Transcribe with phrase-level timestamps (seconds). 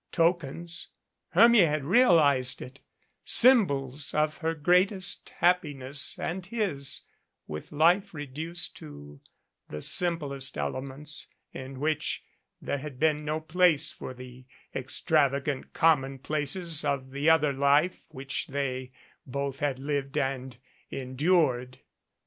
[0.11, 0.87] Tokens
[1.29, 2.79] Hermia had realized it
[3.23, 7.01] symbols of her great est happiness and his,
[7.45, 9.19] with life reduced to
[9.69, 12.23] the simplest ele ments, in which
[12.59, 18.47] there had been no place for the extrava gant commonplaces of the other life which
[18.47, 18.91] they
[19.27, 20.57] both had lived and
[20.89, 21.77] endured.